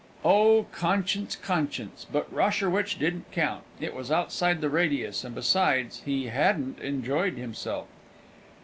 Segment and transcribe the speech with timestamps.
[0.25, 2.07] Oh, conscience, conscience!
[2.11, 7.85] But Rosherwich didn't count it was outside the radius; and besides, he hadn't enjoyed himself.